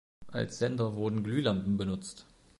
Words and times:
Als 0.31 0.57
Sender 0.57 0.95
wurden 0.95 1.23
Glühlampen 1.23 1.77
benutzt. 1.77 2.25